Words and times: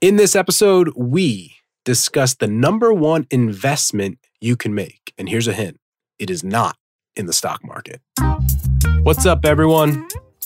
In 0.00 0.14
this 0.14 0.36
episode, 0.36 0.92
we 0.94 1.56
discuss 1.84 2.36
the 2.36 2.46
number 2.46 2.92
one 2.92 3.26
investment 3.32 4.18
you 4.40 4.56
can 4.56 4.72
make. 4.72 5.12
And 5.18 5.28
here's 5.28 5.48
a 5.48 5.52
hint 5.52 5.80
it 6.20 6.30
is 6.30 6.44
not 6.44 6.76
in 7.16 7.26
the 7.26 7.32
stock 7.32 7.64
market. 7.64 8.00
What's 9.02 9.26
up, 9.26 9.44
everyone? 9.44 10.06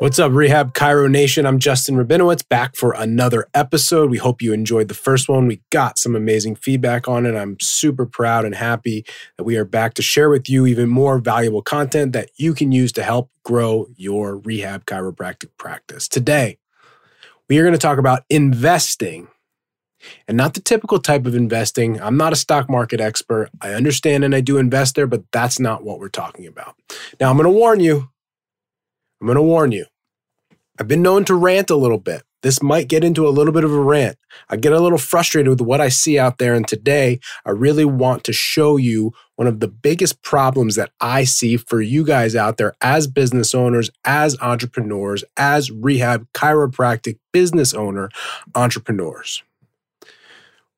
What's 0.00 0.20
up, 0.20 0.30
Rehab 0.30 0.74
Chiro 0.74 1.10
Nation? 1.10 1.44
I'm 1.44 1.58
Justin 1.58 1.96
Rabinowitz 1.96 2.48
back 2.48 2.76
for 2.76 2.92
another 2.92 3.48
episode. 3.52 4.12
We 4.12 4.18
hope 4.18 4.40
you 4.40 4.52
enjoyed 4.52 4.86
the 4.86 4.94
first 4.94 5.28
one. 5.28 5.48
We 5.48 5.60
got 5.70 5.98
some 5.98 6.14
amazing 6.14 6.54
feedback 6.54 7.08
on 7.08 7.26
it. 7.26 7.34
I'm 7.34 7.58
super 7.58 8.06
proud 8.06 8.44
and 8.44 8.54
happy 8.54 9.04
that 9.36 9.42
we 9.42 9.56
are 9.56 9.64
back 9.64 9.94
to 9.94 10.02
share 10.02 10.30
with 10.30 10.48
you 10.48 10.66
even 10.66 10.88
more 10.88 11.18
valuable 11.18 11.62
content 11.62 12.12
that 12.12 12.30
you 12.36 12.54
can 12.54 12.70
use 12.70 12.92
to 12.92 13.02
help 13.02 13.32
grow 13.42 13.88
your 13.96 14.36
rehab 14.36 14.86
chiropractic 14.86 15.48
practice. 15.58 16.06
Today, 16.06 16.58
we 17.48 17.58
are 17.58 17.62
going 17.62 17.72
to 17.72 17.76
talk 17.76 17.98
about 17.98 18.22
investing 18.30 19.26
and 20.28 20.36
not 20.36 20.54
the 20.54 20.60
typical 20.60 21.00
type 21.00 21.26
of 21.26 21.34
investing. 21.34 22.00
I'm 22.00 22.16
not 22.16 22.32
a 22.32 22.36
stock 22.36 22.70
market 22.70 23.00
expert. 23.00 23.50
I 23.60 23.72
understand 23.72 24.22
and 24.22 24.32
I 24.32 24.42
do 24.42 24.58
invest 24.58 24.94
there, 24.94 25.08
but 25.08 25.24
that's 25.32 25.58
not 25.58 25.82
what 25.82 25.98
we're 25.98 26.08
talking 26.08 26.46
about. 26.46 26.76
Now, 27.18 27.30
I'm 27.30 27.36
going 27.36 27.52
to 27.52 27.58
warn 27.58 27.80
you 27.80 28.10
I'm 29.20 29.26
going 29.26 29.36
to 29.36 29.42
warn 29.42 29.72
you. 29.72 29.86
I've 30.78 30.88
been 30.88 31.02
known 31.02 31.24
to 31.24 31.34
rant 31.34 31.70
a 31.70 31.76
little 31.76 31.98
bit. 31.98 32.22
This 32.42 32.62
might 32.62 32.86
get 32.86 33.02
into 33.02 33.26
a 33.26 33.30
little 33.30 33.52
bit 33.52 33.64
of 33.64 33.72
a 33.72 33.80
rant. 33.80 34.16
I 34.48 34.56
get 34.56 34.72
a 34.72 34.80
little 34.80 34.98
frustrated 34.98 35.48
with 35.50 35.60
what 35.60 35.80
I 35.80 35.88
see 35.88 36.18
out 36.18 36.38
there. 36.38 36.54
And 36.54 36.68
today, 36.68 37.18
I 37.44 37.50
really 37.50 37.84
want 37.84 38.22
to 38.24 38.32
show 38.32 38.76
you 38.76 39.12
one 39.34 39.48
of 39.48 39.58
the 39.58 39.66
biggest 39.66 40.22
problems 40.22 40.76
that 40.76 40.92
I 41.00 41.24
see 41.24 41.56
for 41.56 41.80
you 41.80 42.04
guys 42.04 42.36
out 42.36 42.56
there 42.56 42.74
as 42.80 43.08
business 43.08 43.56
owners, 43.56 43.90
as 44.04 44.38
entrepreneurs, 44.40 45.24
as 45.36 45.72
rehab 45.72 46.28
chiropractic 46.32 47.18
business 47.32 47.74
owner 47.74 48.08
entrepreneurs. 48.54 49.42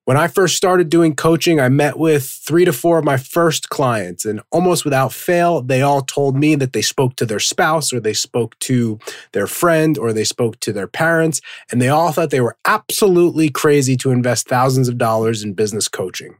When 0.06 0.16
I 0.16 0.28
first 0.28 0.56
started 0.56 0.88
doing 0.88 1.14
coaching, 1.14 1.60
I 1.60 1.68
met 1.68 1.98
with 1.98 2.24
three 2.24 2.64
to 2.64 2.72
four 2.72 2.98
of 2.98 3.04
my 3.04 3.16
first 3.16 3.68
clients, 3.68 4.24
and 4.24 4.40
almost 4.50 4.84
without 4.84 5.12
fail, 5.12 5.62
they 5.62 5.82
all 5.82 6.00
told 6.00 6.36
me 6.36 6.54
that 6.56 6.72
they 6.72 6.82
spoke 6.82 7.16
to 7.16 7.26
their 7.26 7.38
spouse 7.38 7.92
or 7.92 8.00
they 8.00 8.14
spoke 8.14 8.58
to 8.60 8.98
their 9.32 9.46
friend 9.46 9.98
or 9.98 10.12
they 10.12 10.24
spoke 10.24 10.58
to 10.60 10.72
their 10.72 10.88
parents, 10.88 11.40
and 11.70 11.80
they 11.80 11.88
all 11.88 12.12
thought 12.12 12.30
they 12.30 12.40
were 12.40 12.56
absolutely 12.64 13.50
crazy 13.50 13.96
to 13.98 14.10
invest 14.10 14.48
thousands 14.48 14.88
of 14.88 14.98
dollars 14.98 15.44
in 15.44 15.52
business 15.52 15.86
coaching. 15.86 16.36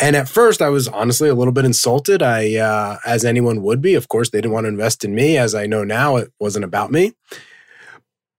And 0.00 0.16
at 0.16 0.28
first, 0.28 0.62
I 0.62 0.70
was 0.70 0.88
honestly 0.88 1.28
a 1.28 1.34
little 1.34 1.52
bit 1.52 1.66
insulted. 1.66 2.22
I, 2.22 2.56
uh, 2.56 2.98
as 3.04 3.24
anyone 3.24 3.62
would 3.62 3.82
be, 3.82 3.94
of 3.94 4.08
course, 4.08 4.30
they 4.30 4.38
didn't 4.38 4.52
want 4.52 4.64
to 4.64 4.68
invest 4.70 5.04
in 5.04 5.14
me. 5.14 5.36
As 5.36 5.54
I 5.54 5.66
know 5.66 5.84
now, 5.84 6.16
it 6.16 6.32
wasn't 6.40 6.64
about 6.64 6.90
me. 6.90 7.12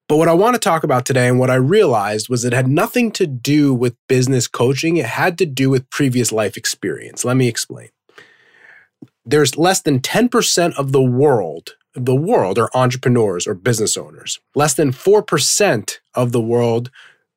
But 0.07 0.17
what 0.17 0.27
I 0.27 0.33
want 0.33 0.55
to 0.55 0.59
talk 0.59 0.83
about 0.83 1.05
today 1.05 1.27
and 1.27 1.39
what 1.39 1.49
I 1.49 1.55
realized 1.55 2.29
was 2.29 2.43
it 2.43 2.53
had 2.53 2.67
nothing 2.67 3.11
to 3.13 3.25
do 3.25 3.73
with 3.73 3.95
business 4.07 4.47
coaching. 4.47 4.97
It 4.97 5.05
had 5.05 5.37
to 5.37 5.45
do 5.45 5.69
with 5.69 5.89
previous 5.89 6.31
life 6.31 6.57
experience. 6.57 7.23
Let 7.23 7.37
me 7.37 7.47
explain. 7.47 7.89
There's 9.25 9.57
less 9.57 9.81
than 9.81 10.01
10% 10.01 10.77
of 10.77 10.91
the 10.91 11.01
world, 11.01 11.75
the 11.95 12.15
world 12.15 12.59
are 12.59 12.69
entrepreneurs 12.73 13.47
or 13.47 13.53
business 13.53 13.95
owners. 13.95 14.39
Less 14.55 14.73
than 14.73 14.91
4% 14.91 15.99
of 16.13 16.31
the 16.31 16.41
world 16.41 16.91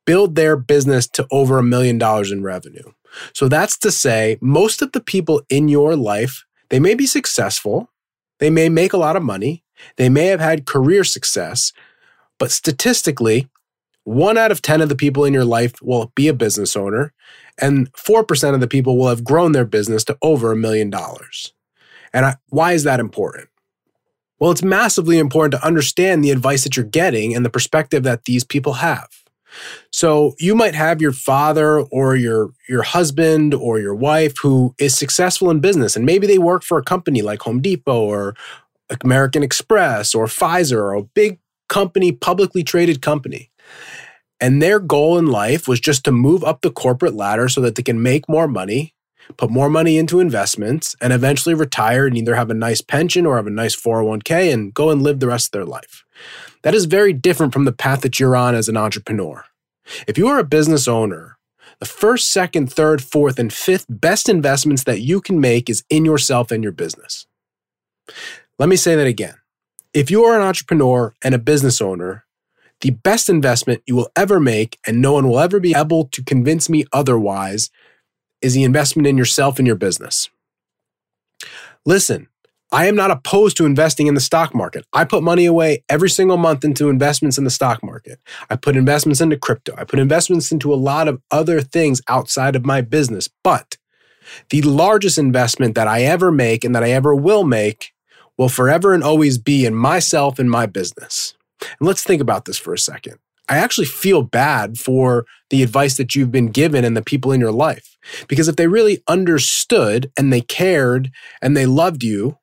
build 0.04 0.34
their 0.34 0.56
business 0.56 1.06
to 1.08 1.26
over 1.30 1.58
a 1.58 1.62
million 1.62 1.98
dollars 1.98 2.32
in 2.32 2.42
revenue. 2.42 2.92
So 3.32 3.48
that's 3.48 3.76
to 3.78 3.90
say, 3.90 4.38
most 4.40 4.82
of 4.82 4.92
the 4.92 5.00
people 5.00 5.42
in 5.48 5.68
your 5.68 5.94
life, 5.94 6.44
they 6.70 6.80
may 6.80 6.94
be 6.94 7.06
successful, 7.06 7.90
they 8.38 8.50
may 8.50 8.68
make 8.68 8.92
a 8.92 8.98
lot 8.98 9.16
of 9.16 9.22
money, 9.22 9.62
they 9.96 10.08
may 10.08 10.26
have 10.26 10.40
had 10.40 10.66
career 10.66 11.04
success, 11.04 11.72
but 12.38 12.50
statistically, 12.50 13.48
one 14.04 14.38
out 14.38 14.52
of 14.52 14.62
10 14.62 14.80
of 14.80 14.88
the 14.88 14.96
people 14.96 15.24
in 15.24 15.34
your 15.34 15.44
life 15.44 15.82
will 15.82 16.12
be 16.14 16.28
a 16.28 16.34
business 16.34 16.76
owner, 16.76 17.12
and 17.58 17.92
4% 17.94 18.54
of 18.54 18.60
the 18.60 18.68
people 18.68 18.96
will 18.96 19.08
have 19.08 19.24
grown 19.24 19.52
their 19.52 19.64
business 19.64 20.04
to 20.04 20.16
over 20.22 20.52
a 20.52 20.56
million 20.56 20.90
dollars. 20.90 21.52
And 22.12 22.24
I, 22.24 22.36
why 22.48 22.72
is 22.72 22.84
that 22.84 23.00
important? 23.00 23.48
Well, 24.38 24.50
it's 24.50 24.62
massively 24.62 25.18
important 25.18 25.60
to 25.60 25.66
understand 25.66 26.22
the 26.22 26.30
advice 26.30 26.64
that 26.64 26.76
you're 26.76 26.84
getting 26.84 27.34
and 27.34 27.44
the 27.44 27.50
perspective 27.50 28.02
that 28.02 28.26
these 28.26 28.44
people 28.44 28.74
have. 28.74 29.08
So 29.90 30.34
you 30.38 30.54
might 30.54 30.74
have 30.74 31.00
your 31.00 31.12
father 31.12 31.80
or 31.80 32.14
your 32.14 32.50
your 32.68 32.82
husband 32.82 33.54
or 33.54 33.78
your 33.78 33.94
wife 33.94 34.34
who 34.42 34.74
is 34.78 34.96
successful 34.96 35.50
in 35.50 35.60
business 35.60 35.96
and 35.96 36.04
maybe 36.04 36.26
they 36.26 36.36
work 36.36 36.62
for 36.62 36.76
a 36.78 36.84
company 36.84 37.22
like 37.22 37.40
Home 37.42 37.62
Depot 37.62 38.04
or 38.04 38.34
American 39.02 39.42
Express 39.42 40.14
or 40.14 40.26
Pfizer 40.26 40.76
or 40.76 40.94
a 40.94 41.02
big 41.02 41.38
company, 41.68 42.12
publicly 42.12 42.62
traded 42.62 43.02
company. 43.02 43.50
And 44.40 44.60
their 44.62 44.78
goal 44.78 45.18
in 45.18 45.26
life 45.26 45.66
was 45.66 45.80
just 45.80 46.04
to 46.04 46.12
move 46.12 46.44
up 46.44 46.60
the 46.60 46.70
corporate 46.70 47.14
ladder 47.14 47.48
so 47.48 47.60
that 47.62 47.74
they 47.74 47.82
can 47.82 48.02
make 48.02 48.28
more 48.28 48.46
money, 48.46 48.94
put 49.36 49.50
more 49.50 49.70
money 49.70 49.96
into 49.96 50.20
investments, 50.20 50.94
and 51.00 51.12
eventually 51.12 51.54
retire 51.54 52.06
and 52.06 52.16
either 52.18 52.34
have 52.34 52.50
a 52.50 52.54
nice 52.54 52.82
pension 52.82 53.24
or 53.24 53.36
have 53.36 53.46
a 53.46 53.50
nice 53.50 53.74
401k 53.74 54.52
and 54.52 54.74
go 54.74 54.90
and 54.90 55.02
live 55.02 55.20
the 55.20 55.28
rest 55.28 55.48
of 55.48 55.52
their 55.52 55.64
life. 55.64 56.04
That 56.62 56.74
is 56.74 56.84
very 56.84 57.12
different 57.12 57.52
from 57.52 57.64
the 57.64 57.72
path 57.72 58.02
that 58.02 58.20
you're 58.20 58.36
on 58.36 58.54
as 58.54 58.68
an 58.68 58.76
entrepreneur. 58.76 59.44
If 60.06 60.18
you 60.18 60.28
are 60.28 60.38
a 60.38 60.44
business 60.44 60.86
owner, 60.86 61.38
the 61.78 61.86
first, 61.86 62.30
second, 62.30 62.72
third, 62.72 63.02
fourth, 63.02 63.38
and 63.38 63.52
fifth 63.52 63.86
best 63.88 64.28
investments 64.28 64.84
that 64.84 65.00
you 65.00 65.20
can 65.20 65.40
make 65.40 65.68
is 65.68 65.84
in 65.90 66.04
yourself 66.04 66.50
and 66.50 66.62
your 66.62 66.72
business. 66.72 67.26
Let 68.58 68.68
me 68.68 68.76
say 68.76 68.96
that 68.96 69.06
again. 69.06 69.34
If 69.96 70.10
you 70.10 70.24
are 70.24 70.36
an 70.36 70.46
entrepreneur 70.46 71.14
and 71.22 71.34
a 71.34 71.38
business 71.38 71.80
owner, 71.80 72.26
the 72.82 72.90
best 72.90 73.30
investment 73.30 73.82
you 73.86 73.96
will 73.96 74.10
ever 74.14 74.38
make, 74.38 74.78
and 74.86 75.00
no 75.00 75.14
one 75.14 75.26
will 75.26 75.40
ever 75.40 75.58
be 75.58 75.74
able 75.74 76.08
to 76.08 76.22
convince 76.22 76.68
me 76.68 76.84
otherwise, 76.92 77.70
is 78.42 78.52
the 78.52 78.64
investment 78.64 79.06
in 79.06 79.16
yourself 79.16 79.56
and 79.58 79.66
your 79.66 79.74
business. 79.74 80.28
Listen, 81.86 82.28
I 82.70 82.88
am 82.88 82.94
not 82.94 83.10
opposed 83.10 83.56
to 83.56 83.64
investing 83.64 84.06
in 84.06 84.12
the 84.12 84.20
stock 84.20 84.54
market. 84.54 84.84
I 84.92 85.06
put 85.06 85.22
money 85.22 85.46
away 85.46 85.82
every 85.88 86.10
single 86.10 86.36
month 86.36 86.62
into 86.62 86.90
investments 86.90 87.38
in 87.38 87.44
the 87.44 87.50
stock 87.50 87.82
market. 87.82 88.20
I 88.50 88.56
put 88.56 88.76
investments 88.76 89.22
into 89.22 89.38
crypto. 89.38 89.72
I 89.78 89.84
put 89.84 89.98
investments 89.98 90.52
into 90.52 90.74
a 90.74 90.76
lot 90.76 91.08
of 91.08 91.22
other 91.30 91.62
things 91.62 92.02
outside 92.06 92.54
of 92.54 92.66
my 92.66 92.82
business. 92.82 93.30
But 93.42 93.78
the 94.50 94.60
largest 94.60 95.16
investment 95.16 95.74
that 95.74 95.88
I 95.88 96.02
ever 96.02 96.30
make 96.30 96.64
and 96.64 96.74
that 96.74 96.84
I 96.84 96.90
ever 96.90 97.14
will 97.14 97.44
make 97.44 97.94
will 98.38 98.48
forever 98.48 98.92
and 98.92 99.02
always 99.02 99.38
be 99.38 99.64
in 99.64 99.74
myself 99.74 100.38
and 100.38 100.50
my 100.50 100.66
business. 100.66 101.34
And 101.60 101.86
let's 101.86 102.02
think 102.02 102.20
about 102.20 102.44
this 102.44 102.58
for 102.58 102.74
a 102.74 102.78
second. 102.78 103.18
I 103.48 103.58
actually 103.58 103.86
feel 103.86 104.22
bad 104.22 104.78
for 104.78 105.24
the 105.50 105.62
advice 105.62 105.96
that 105.96 106.14
you've 106.14 106.32
been 106.32 106.48
given 106.48 106.84
and 106.84 106.96
the 106.96 107.02
people 107.02 107.32
in 107.32 107.40
your 107.40 107.52
life. 107.52 107.96
Because 108.28 108.48
if 108.48 108.56
they 108.56 108.66
really 108.66 109.02
understood 109.08 110.10
and 110.16 110.32
they 110.32 110.40
cared 110.40 111.10
and 111.40 111.56
they 111.56 111.66
loved 111.66 112.02
you, 112.02 112.38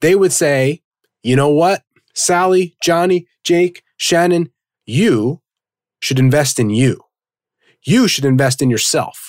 they 0.00 0.14
would 0.14 0.32
say, 0.32 0.82
you 1.22 1.34
know 1.34 1.48
what, 1.48 1.82
Sally, 2.14 2.76
Johnny, 2.82 3.26
Jake, 3.42 3.82
Shannon, 3.96 4.50
you 4.86 5.40
should 6.00 6.18
invest 6.18 6.58
in 6.58 6.70
you. 6.70 7.00
You 7.82 8.06
should 8.06 8.24
invest 8.24 8.60
in 8.60 8.70
yourself. 8.70 9.27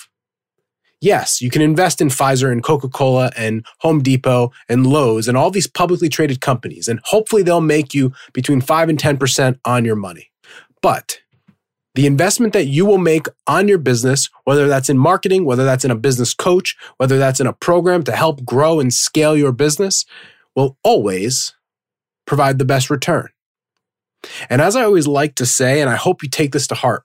Yes, 1.00 1.40
you 1.40 1.48
can 1.48 1.62
invest 1.62 2.02
in 2.02 2.08
Pfizer 2.08 2.52
and 2.52 2.62
Coca 2.62 2.88
Cola 2.88 3.30
and 3.34 3.64
Home 3.78 4.02
Depot 4.02 4.52
and 4.68 4.86
Lowe's 4.86 5.28
and 5.28 5.36
all 5.36 5.50
these 5.50 5.66
publicly 5.66 6.10
traded 6.10 6.40
companies, 6.42 6.88
and 6.88 7.00
hopefully 7.04 7.42
they'll 7.42 7.62
make 7.62 7.94
you 7.94 8.12
between 8.34 8.60
5 8.60 8.88
and 8.90 8.98
10% 8.98 9.58
on 9.64 9.84
your 9.84 9.96
money. 9.96 10.30
But 10.82 11.20
the 11.94 12.06
investment 12.06 12.52
that 12.52 12.66
you 12.66 12.84
will 12.84 12.98
make 12.98 13.26
on 13.46 13.66
your 13.66 13.78
business, 13.78 14.28
whether 14.44 14.68
that's 14.68 14.88
in 14.88 14.98
marketing, 14.98 15.44
whether 15.44 15.64
that's 15.64 15.84
in 15.84 15.90
a 15.90 15.96
business 15.96 16.34
coach, 16.34 16.76
whether 16.98 17.18
that's 17.18 17.40
in 17.40 17.46
a 17.46 17.52
program 17.52 18.02
to 18.04 18.12
help 18.12 18.44
grow 18.44 18.78
and 18.78 18.92
scale 18.92 19.36
your 19.36 19.52
business, 19.52 20.04
will 20.54 20.76
always 20.84 21.54
provide 22.26 22.58
the 22.58 22.64
best 22.64 22.90
return. 22.90 23.28
And 24.48 24.60
as 24.60 24.76
I 24.76 24.82
always 24.82 25.06
like 25.06 25.34
to 25.36 25.46
say, 25.46 25.80
and 25.80 25.88
I 25.88 25.96
hope 25.96 26.22
you 26.22 26.28
take 26.28 26.52
this 26.52 26.66
to 26.68 26.74
heart, 26.74 27.04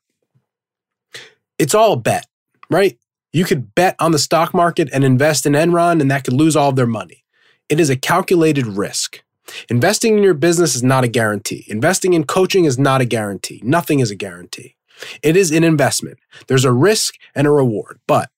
it's 1.58 1.74
all 1.74 1.94
a 1.94 1.98
bet, 1.98 2.28
right? 2.70 2.98
You 3.36 3.44
could 3.44 3.76
bet 3.76 3.98
on 4.00 4.14
the 4.14 4.18
stock 4.18 4.54
market 4.54 4.88
and 4.94 5.04
invest 5.04 5.46
in 5.46 5.52
Enron, 5.52 6.00
and 6.00 6.10
that 6.10 6.24
could 6.24 6.34
lose 6.34 6.56
all 6.56 6.70
of 6.70 6.78
their 6.78 6.88
money. 6.88 7.26
It 7.68 7.82
is 7.82 7.90
a 7.90 7.98
calculated 7.98 8.66
risk. 8.66 9.26
Investing 9.68 10.16
in 10.16 10.24
your 10.24 10.34
business 10.34 10.74
is 10.74 10.84
not 10.84 11.04
a 11.04 11.10
guarantee. 11.10 11.66
Investing 11.68 12.14
in 12.14 12.24
coaching 12.24 12.64
is 12.64 12.80
not 12.80 13.02
a 13.02 13.06
guarantee. 13.06 13.60
Nothing 13.62 14.00
is 14.00 14.10
a 14.10 14.16
guarantee. 14.16 14.78
It 15.22 15.36
is 15.36 15.52
an 15.52 15.66
investment. 15.66 16.18
There's 16.48 16.64
a 16.64 16.72
risk 16.72 17.16
and 17.36 17.46
a 17.46 17.52
reward. 17.52 18.00
But 18.08 18.30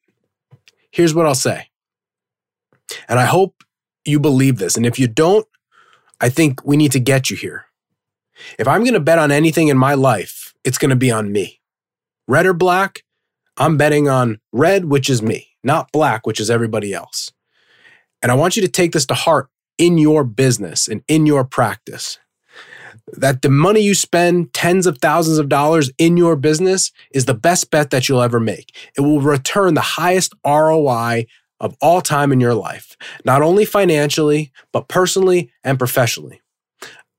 here's 0.90 1.14
what 1.14 1.28
I'll 1.28 1.36
say 1.36 1.70
And 3.08 3.20
I 3.20 3.26
hope 3.26 3.64
you 4.04 4.20
believe 4.20 4.58
this. 4.58 4.76
And 4.78 4.86
if 4.86 4.98
you 4.98 5.08
don't, 5.08 5.46
I 6.20 6.30
think 6.30 6.66
we 6.66 6.76
need 6.76 6.94
to 6.94 7.00
get 7.00 7.30
you 7.30 7.38
here. 7.38 7.66
If 8.58 8.68
I'm 8.68 8.82
going 8.82 8.96
to 8.96 9.00
bet 9.00 9.20
on 9.20 9.32
anything 9.32 9.68
in 9.68 9.78
my 9.78 9.94
life, 9.94 10.56
it's 10.64 10.80
going 10.80 10.90
to 10.90 10.96
be 10.96 11.12
on 11.12 11.32
me. 11.32 11.62
Red 12.28 12.48
or 12.48 12.54
black, 12.56 13.04
I'm 13.58 13.78
betting 13.78 14.08
on 14.08 14.40
red, 14.52 14.86
which 14.86 15.10
is 15.10 15.22
me, 15.22 15.50
not 15.64 15.92
black, 15.92 16.26
which 16.28 16.40
is 16.40 16.50
everybody 16.50 16.94
else. 16.94 17.32
And 18.22 18.32
I 18.32 18.36
want 18.36 18.56
you 18.56 18.62
to 18.62 18.68
take 18.68 18.92
this 18.92 19.06
to 19.08 19.14
heart 19.14 19.50
in 19.78 19.98
your 19.98 20.24
business 20.24 20.88
and 20.88 21.04
in 21.08 21.26
your 21.26 21.44
practice. 21.44 22.20
That 23.14 23.42
the 23.42 23.50
money 23.50 23.80
you 23.80 23.96
spend, 23.96 24.54
tens 24.54 24.86
of 24.86 24.98
thousands 24.98 25.38
of 25.38 25.50
dollars 25.50 25.92
in 25.98 26.18
your 26.18 26.36
business, 26.36 26.92
is 27.12 27.26
the 27.26 27.34
best 27.34 27.72
bet 27.72 27.90
that 27.92 28.10
you'll 28.10 28.22
ever 28.22 28.40
make. 28.40 28.76
It 28.98 29.02
will 29.02 29.22
return 29.22 29.76
the 29.76 29.82
highest 29.82 30.34
ROI 30.46 31.26
of 31.60 31.76
all 31.82 32.02
time 32.02 32.32
in 32.32 32.40
your 32.40 32.54
life, 32.54 32.98
not 33.24 33.42
only 33.42 33.66
financially, 33.66 34.52
but 34.74 34.88
personally 34.88 35.52
and 35.64 35.80
professionally. 35.80 36.42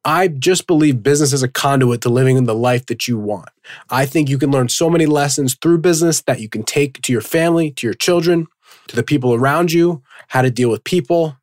I 0.04 0.28
just 0.28 0.66
believe 0.66 1.02
business 1.02 1.32
is 1.32 1.42
a 1.42 1.48
conduit 1.48 2.00
to 2.02 2.08
living 2.08 2.42
the 2.44 2.54
life 2.54 2.86
that 2.86 3.08
you 3.08 3.18
want. 3.18 3.50
I 3.90 4.06
think 4.06 4.28
you 4.28 4.38
can 4.38 4.50
learn 4.50 4.68
so 4.68 4.88
many 4.88 5.06
lessons 5.06 5.56
through 5.60 5.78
business 5.78 6.22
that 6.22 6.40
you 6.40 6.48
can 6.48 6.62
take 6.62 7.02
to 7.02 7.12
your 7.12 7.20
family, 7.20 7.72
to 7.72 7.86
your 7.86 7.94
children, 7.94 8.46
to 8.86 8.96
the 8.96 9.02
people 9.02 9.34
around 9.34 9.72
you, 9.72 10.02
how 10.28 10.42
to 10.42 10.50
deal 10.50 10.70
with 10.70 10.84
people, 10.84 11.36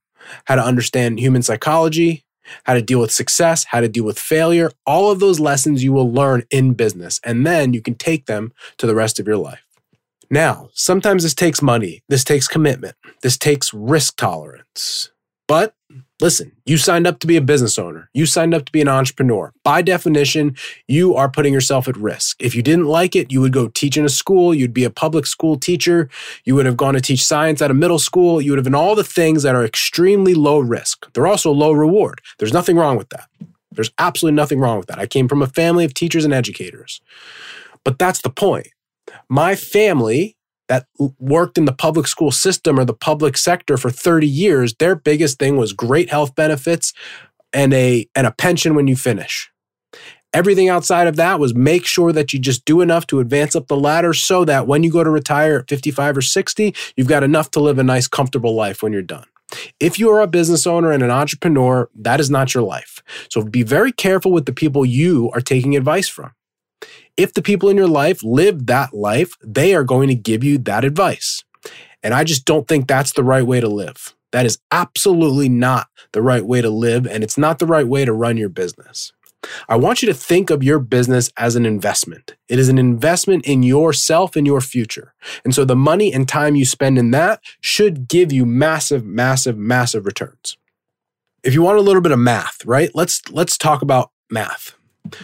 how 0.46 0.56
to 0.56 0.64
understand 0.64 1.20
human 1.20 1.44
psychology, 1.44 2.24
how 2.64 2.74
to 2.74 2.82
deal 2.82 3.00
with 3.00 3.12
success, 3.12 3.66
how 3.66 3.82
to 3.82 3.90
deal 3.90 4.04
with 4.04 4.20
failure. 4.20 4.72
All 4.86 5.12
of 5.12 5.20
those 5.20 5.40
lessons 5.40 5.84
you 5.84 5.94
will 5.94 6.12
learn 6.12 6.44
in 6.50 6.74
business, 6.74 7.20
and 7.24 7.46
then 7.46 7.74
you 7.74 7.82
can 7.82 7.96
take 7.96 8.26
them 8.26 8.54
to 8.78 8.88
the 8.88 8.96
rest 8.96 9.20
of 9.20 9.28
your 9.28 9.38
life. 9.38 9.66
Now, 10.30 10.70
sometimes 10.74 11.24
this 11.24 11.36
takes 11.36 11.62
money, 11.62 12.02
this 12.10 12.24
takes 12.24 12.48
commitment, 12.48 12.96
this 13.22 13.38
takes 13.38 13.74
risk 13.74 14.18
tolerance. 14.18 15.12
But 15.48 15.76
listen, 16.20 16.54
you 16.66 16.78
signed 16.78 17.06
up 17.06 17.20
to 17.20 17.28
be 17.28 17.36
a 17.36 17.42
business 17.42 17.78
owner. 17.78 18.10
You 18.14 18.26
signed 18.26 18.54
up 18.54 18.66
to 18.66 18.72
be 18.72 18.82
an 18.82 18.88
entrepreneur. 18.88 19.54
By 19.64 19.82
definition, 19.82 20.56
you 20.88 21.14
are 21.16 21.30
putting 21.30 21.54
yourself 21.54 21.88
at 21.88 21.98
risk. 21.98 22.42
If 22.42 22.56
you 22.56 22.64
didn't 22.64 22.86
like 22.86 23.16
it, 23.16 23.32
you 23.32 23.42
would 23.42 23.54
go 23.54 23.68
teach 23.68 23.96
in 23.98 24.06
a 24.06 24.10
school. 24.10 24.54
You'd 24.54 24.74
be 24.74 24.84
a 24.84 24.90
public 24.90 25.28
school 25.28 25.58
teacher. 25.58 26.10
You 26.44 26.56
would 26.56 26.66
have 26.66 26.78
gone 26.78 26.96
to 26.96 27.02
teach 27.02 27.24
science 27.24 27.62
at 27.62 27.72
a 27.72 27.76
middle 27.76 28.00
school. 28.00 28.42
You 28.42 28.52
would 28.52 28.58
have 28.58 28.66
done 28.66 28.76
all 28.76 28.96
the 28.96 29.04
things 29.04 29.44
that 29.44 29.56
are 29.56 29.64
extremely 29.64 30.34
low 30.34 30.60
risk. 30.60 31.12
They're 31.14 31.28
also 31.28 31.52
low 31.52 31.72
reward. 31.72 32.22
There's 32.40 32.54
nothing 32.54 32.78
wrong 32.78 32.98
with 32.98 33.10
that. 33.10 33.30
There's 33.72 33.92
absolutely 34.00 34.36
nothing 34.36 34.60
wrong 34.60 34.78
with 34.78 34.88
that. 34.88 35.00
I 35.00 35.06
came 35.06 35.28
from 35.28 35.42
a 35.42 35.48
family 35.48 35.86
of 35.86 35.94
teachers 35.94 36.26
and 36.26 36.34
educators. 36.34 37.02
But 37.84 38.00
that's 38.00 38.22
the 38.22 38.30
point. 38.30 38.70
My 39.30 39.56
family 39.56 40.35
that 40.68 40.88
worked 41.20 41.58
in 41.58 41.66
the 41.66 41.74
public 41.74 42.08
school 42.08 42.32
system 42.32 42.80
or 42.80 42.86
the 42.86 42.94
public 42.94 43.38
sector 43.38 43.78
for 43.78 43.90
30 43.90 44.28
years, 44.28 44.76
their 44.76 44.96
biggest 44.96 45.40
thing 45.40 45.58
was 45.58 45.74
great 45.74 46.10
health 46.10 46.36
benefits 46.36 46.94
and 47.54 47.74
a 47.74 48.08
and 48.16 48.28
a 48.28 48.32
pension 48.32 48.76
when 48.76 48.88
you 48.88 48.96
finish. 48.96 49.52
Everything 50.34 50.68
outside 50.68 51.08
of 51.08 51.16
that 51.16 51.40
was 51.40 51.56
make 51.56 51.86
sure 51.86 52.12
that 52.12 52.34
you 52.34 52.40
just 52.40 52.66
do 52.66 52.82
enough 52.82 53.08
to 53.08 53.22
advance 53.22 53.56
up 53.56 53.68
the 53.68 53.78
ladder 53.78 54.14
so 54.14 54.44
that 54.44 54.68
when 54.68 54.84
you 54.84 54.92
go 54.92 55.02
to 55.02 55.10
retire 55.10 55.60
at 55.60 55.70
55 55.70 56.18
or 56.18 56.22
60, 56.22 56.76
you've 56.98 57.08
got 57.08 57.24
enough 57.24 57.52
to 57.52 57.62
live 57.62 57.80
a 57.80 57.84
nice 57.84 58.08
comfortable 58.08 58.54
life 58.54 58.84
when 58.84 58.92
you're 58.92 59.02
done. 59.02 59.24
If 59.80 59.98
you 59.98 60.10
are 60.10 60.20
a 60.20 60.28
business 60.28 60.68
owner 60.68 60.92
and 60.92 61.02
an 61.02 61.12
entrepreneur, 61.12 61.90
that 61.96 62.20
is 62.20 62.30
not 62.30 62.54
your 62.54 62.64
life. 62.64 63.02
So 63.30 63.44
be 63.44 63.64
very 63.64 63.94
careful 63.94 64.34
with 64.34 64.46
the 64.46 64.52
people 64.52 64.86
you 64.86 65.32
are 65.34 65.40
taking 65.40 65.78
advice 65.78 66.10
from 66.10 66.34
if 67.18 67.34
the 67.34 67.42
people 67.42 67.70
in 67.70 67.78
your 67.78 67.88
life 67.88 68.24
live 68.24 68.66
that 68.68 68.94
life, 68.94 69.34
they 69.42 69.74
are 69.74 69.84
going 69.84 70.08
to 70.10 70.16
give 70.16 70.44
you 70.44 70.58
that 70.60 70.84
advice. 70.84 71.44
And 72.04 72.14
I 72.14 72.24
just 72.24 72.46
don't 72.46 72.68
think 72.68 72.88
that's 72.88 73.14
the 73.14 73.24
right 73.24 73.46
way 73.46 73.60
to 73.60 73.68
live. 73.68 74.16
That 74.32 74.46
is 74.46 74.60
absolutely 74.72 75.50
not 75.50 75.88
the 76.12 76.22
right 76.22 76.46
way 76.46 76.62
to 76.62 76.70
live, 76.70 77.08
and 77.08 77.24
it's 77.24 77.38
not 77.38 77.60
the 77.60 77.66
right 77.66 77.88
way 77.88 78.04
to 78.06 78.14
run 78.14 78.38
your 78.38 78.50
business. 78.50 79.14
I 79.70 79.76
want 79.76 80.02
you 80.02 80.08
to 80.08 80.14
think 80.14 80.50
of 80.50 80.64
your 80.64 80.80
business 80.80 81.32
as 81.38 81.56
an 81.56 81.66
investment. 81.66 82.36
It 82.50 82.60
is 82.60 82.70
an 82.70 82.78
investment 82.78 83.46
in 83.46 83.64
yourself 83.64 84.36
and 84.36 84.46
your 84.46 84.62
future. 84.62 85.14
And 85.44 85.54
so 85.54 85.66
the 85.66 85.76
money 85.76 86.12
and 86.12 86.28
time 86.28 86.56
you 86.56 86.66
spend 86.66 86.98
in 86.98 87.12
that 87.12 87.42
should 87.62 88.08
give 88.08 88.32
you 88.32 88.46
massive, 88.46 89.06
massive, 89.06 89.58
massive 89.58 90.06
returns. 90.06 90.58
If 91.44 91.54
you 91.54 91.62
want 91.62 91.78
a 91.78 91.82
little 91.82 92.02
bit 92.02 92.12
of 92.12 92.20
math, 92.20 92.66
right? 92.66 92.90
Let's 92.96 93.22
let's 93.30 93.58
talk 93.58 93.82
about 93.82 94.12
math. 94.30 94.76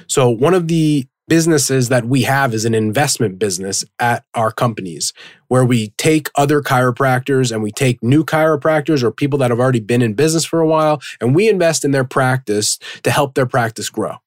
So 0.07 0.29
one 0.29 0.53
of 0.53 0.67
the 0.67 1.07
businesses 1.27 1.89
that 1.89 2.05
we 2.05 2.23
have 2.23 2.53
is 2.53 2.65
an 2.65 2.73
investment 2.73 3.39
business 3.39 3.85
at 3.99 4.25
our 4.33 4.51
companies 4.51 5.13
where 5.47 5.63
we 5.63 5.89
take 5.97 6.29
other 6.35 6.61
chiropractors 6.61 7.51
and 7.51 7.63
we 7.63 7.71
take 7.71 8.01
new 8.03 8.23
chiropractors 8.23 9.03
or 9.03 9.11
people 9.11 9.39
that 9.39 9.49
have 9.49 9.59
already 9.59 9.79
been 9.79 10.01
in 10.01 10.13
business 10.13 10.45
for 10.45 10.59
a 10.59 10.67
while 10.67 11.01
and 11.19 11.35
we 11.35 11.47
invest 11.47 11.85
in 11.85 11.91
their 11.91 12.03
practice 12.03 12.77
to 13.03 13.11
help 13.11 13.35
their 13.35 13.45
practice 13.45 13.89
grow. 13.89 14.17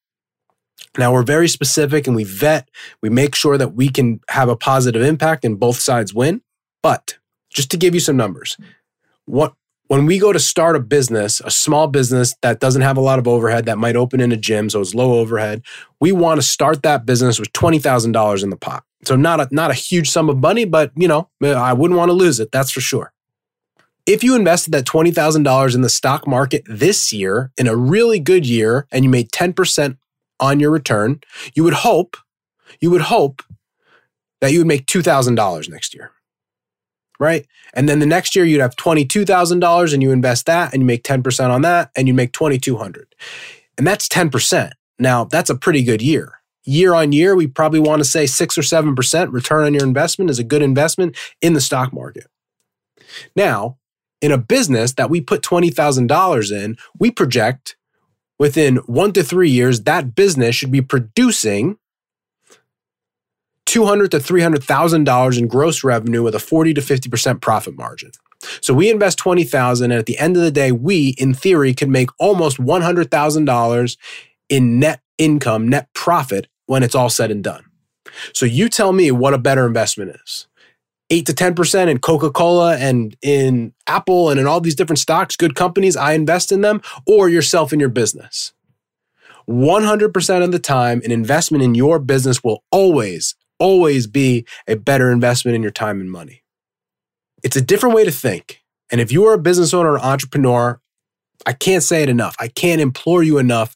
Now 0.97 1.11
we're 1.13 1.23
very 1.23 1.47
specific 1.47 2.07
and 2.07 2.15
we 2.15 2.23
vet, 2.23 2.69
we 3.01 3.09
make 3.09 3.35
sure 3.35 3.57
that 3.57 3.73
we 3.73 3.89
can 3.89 4.21
have 4.29 4.49
a 4.49 4.55
positive 4.55 5.01
impact 5.01 5.43
and 5.45 5.59
both 5.59 5.79
sides 5.79 6.13
win. 6.13 6.41
But 6.81 7.17
just 7.49 7.71
to 7.71 7.77
give 7.77 7.93
you 7.93 7.99
some 7.99 8.17
numbers, 8.17 8.57
what 9.25 9.53
when 9.87 10.05
we 10.05 10.17
go 10.17 10.33
to 10.33 10.39
start 10.39 10.75
a 10.75 10.79
business, 10.79 11.41
a 11.41 11.51
small 11.51 11.87
business 11.87 12.35
that 12.41 12.59
doesn't 12.59 12.81
have 12.81 12.97
a 12.97 13.01
lot 13.01 13.19
of 13.19 13.27
overhead, 13.27 13.65
that 13.65 13.77
might 13.77 13.95
open 13.95 14.19
in 14.19 14.31
a 14.31 14.37
gym, 14.37 14.69
so 14.69 14.81
it's 14.81 14.95
low 14.95 15.19
overhead, 15.19 15.63
we 15.99 16.11
want 16.11 16.39
to 16.39 16.47
start 16.47 16.83
that 16.83 17.05
business 17.05 17.39
with 17.39 17.51
twenty 17.53 17.79
thousand 17.79 18.11
dollars 18.11 18.43
in 18.43 18.49
the 18.49 18.57
pot. 18.57 18.83
So 19.05 19.15
not 19.15 19.39
a 19.39 19.47
not 19.51 19.71
a 19.71 19.75
huge 19.75 20.09
sum 20.09 20.29
of 20.29 20.37
money, 20.37 20.65
but 20.65 20.91
you 20.95 21.07
know, 21.07 21.29
I 21.43 21.73
wouldn't 21.73 21.97
want 21.97 22.09
to 22.09 22.13
lose 22.13 22.39
it. 22.39 22.51
That's 22.51 22.71
for 22.71 22.81
sure. 22.81 23.13
If 24.05 24.23
you 24.23 24.35
invested 24.35 24.71
that 24.73 24.85
twenty 24.85 25.11
thousand 25.11 25.43
dollars 25.43 25.75
in 25.75 25.81
the 25.81 25.89
stock 25.89 26.27
market 26.27 26.63
this 26.65 27.13
year 27.13 27.51
in 27.57 27.67
a 27.67 27.75
really 27.75 28.19
good 28.19 28.45
year, 28.45 28.87
and 28.91 29.05
you 29.05 29.09
made 29.09 29.31
ten 29.31 29.53
percent 29.53 29.97
on 30.39 30.59
your 30.59 30.71
return, 30.71 31.21
you 31.53 31.63
would 31.63 31.73
hope, 31.73 32.17
you 32.81 32.89
would 32.91 33.01
hope 33.01 33.41
that 34.41 34.51
you 34.51 34.59
would 34.59 34.67
make 34.67 34.87
two 34.87 35.01
thousand 35.01 35.35
dollars 35.35 35.69
next 35.69 35.93
year 35.93 36.11
right? 37.19 37.45
And 37.73 37.87
then 37.87 37.99
the 37.99 38.05
next 38.05 38.35
year 38.35 38.45
you'd 38.45 38.61
have 38.61 38.75
$22,000 38.75 39.93
and 39.93 40.03
you 40.03 40.11
invest 40.11 40.45
that 40.45 40.73
and 40.73 40.81
you 40.81 40.85
make 40.85 41.03
10% 41.03 41.49
on 41.49 41.61
that 41.61 41.91
and 41.95 42.07
you 42.07 42.13
make 42.13 42.31
2200. 42.33 43.15
And 43.77 43.85
that's 43.85 44.07
10%. 44.07 44.71
Now, 44.99 45.25
that's 45.25 45.49
a 45.49 45.55
pretty 45.55 45.83
good 45.83 46.01
year. 46.01 46.39
Year 46.63 46.93
on 46.93 47.11
year, 47.11 47.35
we 47.35 47.47
probably 47.47 47.79
want 47.79 47.99
to 47.99 48.05
say 48.05 48.25
6 48.25 48.57
or 48.57 48.61
7% 48.61 49.31
return 49.31 49.65
on 49.65 49.73
your 49.73 49.83
investment 49.83 50.31
is 50.31 50.39
a 50.39 50.43
good 50.43 50.61
investment 50.61 51.15
in 51.41 51.53
the 51.53 51.61
stock 51.61 51.93
market. 51.93 52.27
Now, 53.35 53.77
in 54.21 54.31
a 54.31 54.37
business 54.37 54.93
that 54.93 55.09
we 55.09 55.21
put 55.21 55.43
$20,000 55.43 56.51
in, 56.51 56.77
we 56.97 57.11
project 57.11 57.75
within 58.39 58.77
1 58.77 59.13
to 59.13 59.23
3 59.23 59.49
years 59.49 59.81
that 59.81 60.15
business 60.15 60.55
should 60.55 60.71
be 60.71 60.81
producing 60.81 61.77
$200 63.75 64.09
to 64.09 64.19
$300,000 64.19 65.37
in 65.37 65.47
gross 65.47 65.83
revenue 65.83 66.23
with 66.23 66.35
a 66.35 66.39
40 66.39 66.73
to 66.75 66.81
50% 66.81 67.41
profit 67.41 67.75
margin. 67.75 68.11
So 68.61 68.73
we 68.73 68.89
invest 68.89 69.17
20,000 69.17 69.91
and 69.91 69.99
at 69.99 70.05
the 70.05 70.17
end 70.17 70.37
of 70.37 70.43
the 70.43 70.51
day 70.51 70.71
we 70.71 71.09
in 71.17 71.33
theory 71.33 71.73
can 71.73 71.91
make 71.91 72.09
almost 72.19 72.57
$100,000 72.57 73.97
in 74.49 74.79
net 74.79 75.01
income, 75.17 75.67
net 75.67 75.89
profit 75.93 76.47
when 76.67 76.83
it's 76.83 76.95
all 76.95 77.09
said 77.09 77.31
and 77.31 77.43
done. 77.43 77.65
So 78.33 78.45
you 78.45 78.69
tell 78.69 78.93
me 78.93 79.11
what 79.11 79.33
a 79.33 79.39
better 79.39 79.65
investment 79.65 80.15
is. 80.23 80.47
8 81.09 81.25
to 81.27 81.33
10% 81.33 81.87
in 81.87 81.99
Coca-Cola 81.99 82.77
and 82.77 83.15
in 83.21 83.73
Apple 83.87 84.29
and 84.29 84.39
in 84.39 84.47
all 84.47 84.59
these 84.59 84.75
different 84.75 84.99
stocks, 84.99 85.35
good 85.35 85.53
companies, 85.53 85.95
I 85.95 86.13
invest 86.13 86.51
in 86.51 86.61
them 86.61 86.81
or 87.05 87.29
yourself 87.29 87.71
in 87.71 87.79
your 87.79 87.89
business. 87.89 88.53
100% 89.47 90.43
of 90.43 90.51
the 90.51 90.59
time, 90.59 91.01
an 91.03 91.11
investment 91.11 91.63
in 91.63 91.75
your 91.75 91.99
business 91.99 92.43
will 92.43 92.63
always 92.71 93.35
always 93.59 94.07
be 94.07 94.45
a 94.67 94.75
better 94.75 95.11
investment 95.11 95.55
in 95.55 95.61
your 95.61 95.71
time 95.71 95.99
and 95.99 96.11
money. 96.11 96.43
It's 97.43 97.55
a 97.55 97.61
different 97.61 97.95
way 97.95 98.05
to 98.05 98.11
think. 98.11 98.63
And 98.91 99.01
if 99.01 99.11
you 99.11 99.25
are 99.25 99.33
a 99.33 99.39
business 99.39 99.73
owner 99.73 99.93
or 99.93 99.99
entrepreneur, 99.99 100.79
I 101.45 101.53
can't 101.53 101.83
say 101.83 102.03
it 102.03 102.09
enough. 102.09 102.35
I 102.39 102.47
can't 102.47 102.81
implore 102.81 103.23
you 103.23 103.37
enough 103.37 103.75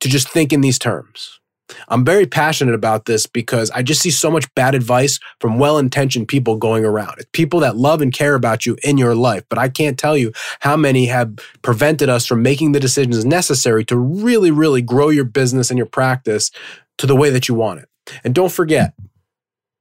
to 0.00 0.08
just 0.08 0.28
think 0.28 0.52
in 0.52 0.60
these 0.60 0.78
terms. 0.78 1.40
I'm 1.88 2.04
very 2.04 2.26
passionate 2.26 2.74
about 2.74 3.06
this 3.06 3.26
because 3.26 3.70
I 3.70 3.82
just 3.82 4.02
see 4.02 4.10
so 4.10 4.30
much 4.30 4.52
bad 4.54 4.74
advice 4.74 5.18
from 5.40 5.58
well 5.58 5.78
intentioned 5.78 6.28
people 6.28 6.56
going 6.56 6.84
around. 6.84 7.14
It's 7.18 7.28
people 7.32 7.60
that 7.60 7.76
love 7.76 8.02
and 8.02 8.12
care 8.12 8.34
about 8.34 8.66
you 8.66 8.76
in 8.84 8.98
your 8.98 9.14
life, 9.14 9.44
but 9.48 9.58
I 9.58 9.68
can't 9.68 9.98
tell 9.98 10.16
you 10.16 10.32
how 10.60 10.76
many 10.76 11.06
have 11.06 11.36
prevented 11.62 12.08
us 12.08 12.26
from 12.26 12.42
making 12.42 12.72
the 12.72 12.80
decisions 12.80 13.24
necessary 13.24 13.84
to 13.86 13.96
really, 13.96 14.50
really 14.50 14.82
grow 14.82 15.08
your 15.08 15.24
business 15.24 15.70
and 15.70 15.78
your 15.78 15.86
practice 15.86 16.50
to 16.98 17.06
the 17.06 17.16
way 17.16 17.30
that 17.30 17.48
you 17.48 17.54
want 17.54 17.80
it. 17.80 17.88
And 18.22 18.34
don't 18.34 18.52
forget, 18.52 18.94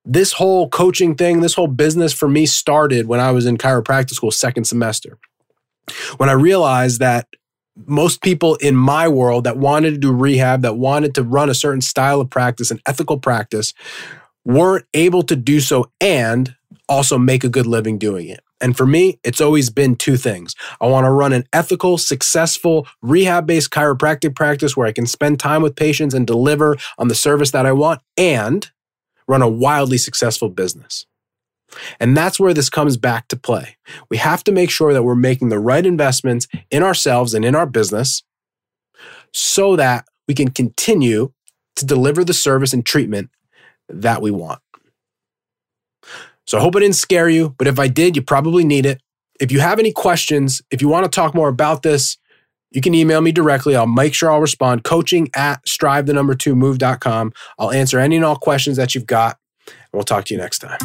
this 0.06 0.34
whole 0.34 0.70
coaching 0.70 1.16
thing, 1.16 1.42
this 1.42 1.54
whole 1.54 1.68
business 1.68 2.14
for 2.14 2.28
me 2.28 2.46
started 2.46 3.08
when 3.08 3.20
I 3.20 3.32
was 3.32 3.46
in 3.46 3.58
chiropractic 3.58 4.12
school, 4.12 4.32
second 4.32 4.66
semester. 4.66 5.18
When 6.18 6.30
I 6.30 6.34
realized 6.34 7.00
that 7.00 7.28
most 7.86 8.22
people 8.22 8.56
in 8.56 8.76
my 8.76 9.08
world 9.08 9.46
that 9.46 9.58
wanted 9.58 9.92
to 9.92 9.98
do 9.98 10.12
rehab, 10.12 10.62
that 10.62 10.78
wanted 10.78 11.16
to 11.16 11.24
run 11.24 11.50
a 11.50 11.56
certain 11.56 11.82
style 11.82 12.22
of 12.22 12.30
practice, 12.30 12.72
an 12.72 12.80
ethical 12.86 13.18
practice, 13.18 13.74
weren't 14.46 14.86
able 14.94 15.24
to 15.24 15.36
do 15.36 15.60
so 15.60 15.90
and 16.00 16.56
also 16.88 17.18
make 17.18 17.44
a 17.44 17.50
good 17.50 17.66
living 17.66 17.98
doing 17.98 18.28
it. 18.28 18.42
And 18.62 18.78
for 18.78 18.86
me, 18.86 19.20
it's 19.24 19.42
always 19.42 19.70
been 19.70 19.96
two 19.96 20.16
things. 20.16 20.56
I 20.80 20.88
want 20.88 21.06
to 21.06 21.12
run 21.12 21.34
an 21.34 21.46
ethical, 21.52 21.98
successful, 21.98 22.88
rehab 23.02 23.46
based 23.46 23.72
chiropractic 23.72 24.36
practice 24.36 24.78
where 24.78 24.88
I 24.88 24.94
can 24.94 25.06
spend 25.06 25.40
time 25.40 25.62
with 25.62 25.76
patients 25.76 26.14
and 26.14 26.26
deliver 26.26 26.78
on 26.98 27.08
the 27.08 27.16
service 27.16 27.52
that 27.52 27.66
I 27.66 27.74
want 27.74 28.02
and 28.18 28.70
run 29.28 29.42
a 29.42 29.50
wildly 29.50 29.98
successful 29.98 30.50
business. 30.50 31.06
And 32.00 32.16
that's 32.16 32.40
where 32.40 32.54
this 32.54 32.70
comes 32.70 32.98
back 32.98 33.28
to 33.30 33.36
play. 33.36 33.78
We 34.10 34.18
have 34.18 34.44
to 34.44 34.52
make 34.52 34.70
sure 34.70 34.94
that 34.94 35.04
we're 35.04 35.16
making 35.16 35.50
the 35.50 35.60
right 35.60 35.86
investments 35.86 36.48
in 36.70 36.84
ourselves 36.84 37.34
and 37.34 37.44
in 37.44 37.56
our 37.56 37.66
business 37.66 38.24
so 39.34 39.76
that 39.76 40.06
we 40.28 40.34
can 40.34 40.50
continue 40.50 41.32
to 41.76 41.86
deliver 41.86 42.24
the 42.24 42.34
service 42.34 42.74
and 42.74 42.86
treatment 42.86 43.30
that 43.90 44.22
we 44.22 44.32
want. 44.32 44.60
So 46.46 46.58
I 46.58 46.62
hope 46.62 46.76
I 46.76 46.80
didn't 46.80 46.96
scare 46.96 47.30
you, 47.30 47.56
but 47.58 47.68
if 47.68 47.80
I 47.80 47.88
did, 47.88 48.16
you 48.16 48.22
probably 48.22 48.64
need 48.64 48.86
it. 48.86 49.02
If 49.40 49.52
you 49.52 49.60
have 49.60 49.80
any 49.80 49.92
questions, 49.92 50.62
if 50.70 50.82
you 50.82 50.88
want 50.88 51.06
to 51.06 51.10
talk 51.10 51.34
more 51.34 51.48
about 51.48 51.82
this, 51.82 52.18
you 52.74 52.82
can 52.82 52.94
email 52.94 53.22
me 53.22 53.32
directly. 53.32 53.76
I'll 53.76 53.88
make 53.88 54.14
sure 54.14 54.32
I'll 54.32 54.42
respond. 54.42 54.84
Coaching 54.84 55.30
at 55.34 55.68
strive 55.68 56.06
the 56.06 56.14
number 56.14 56.36
two 56.36 56.56
move.com. 56.56 57.34
I'll 57.58 57.72
answer 57.72 58.00
any 58.00 58.18
and 58.18 58.26
all 58.26 58.36
questions 58.36 58.78
that 58.78 58.96
you've 58.96 59.06
got, 59.06 59.38
and 59.68 59.76
we'll 59.94 60.04
talk 60.04 60.26
to 60.26 60.34
you 60.34 60.40
next 60.40 60.60
time. 60.60 60.80